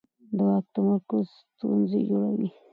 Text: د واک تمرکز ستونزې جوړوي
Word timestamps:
د 0.37 0.39
واک 0.47 0.65
تمرکز 0.73 1.25
ستونزې 1.49 1.99
جوړوي 2.09 2.49